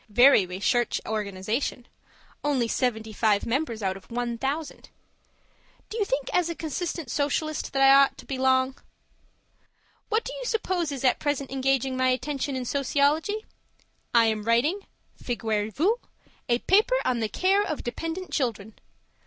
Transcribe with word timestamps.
Very 0.09 0.47
recherche 0.47 0.99
organization. 1.05 1.87
Only 2.43 2.67
seventy 2.67 3.13
five 3.13 3.45
members 3.45 3.83
out 3.83 3.95
of 3.95 4.09
one 4.09 4.35
thousand. 4.35 4.89
Do 5.89 5.97
you 5.99 6.05
think 6.05 6.27
as 6.33 6.49
a 6.49 6.55
consistent 6.55 7.11
Socialist 7.11 7.71
that 7.71 7.83
I 7.83 7.93
ought 7.93 8.17
to 8.17 8.25
belong? 8.25 8.79
What 10.09 10.23
do 10.23 10.33
you 10.33 10.45
suppose 10.45 10.91
is 10.91 11.03
at 11.03 11.19
present 11.19 11.51
engaging 11.51 11.95
my 11.97 12.07
attention 12.07 12.55
in 12.55 12.65
sociology? 12.65 13.45
I 14.11 14.25
am 14.25 14.41
writing 14.41 14.87
(figurez 15.23 15.71
vous!) 15.71 15.99
a 16.49 16.57
paper 16.57 16.95
on 17.05 17.19
the 17.19 17.29
Care 17.29 17.61
of 17.63 17.83
Dependent 17.83 18.31
Children. 18.31 18.79